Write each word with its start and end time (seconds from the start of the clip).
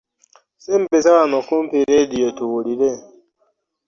Sembeza 0.63 1.09
wano 1.17 1.35
okumpi 1.41 1.77
leediyo 1.87 2.27
tuwulire. 2.37 2.91